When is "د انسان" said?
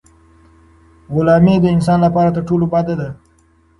1.61-1.99